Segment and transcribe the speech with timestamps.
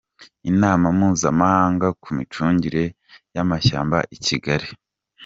[0.51, 2.83] Inama mpuzamahanga ku micungire
[3.35, 4.67] y’amashyamba i Kigali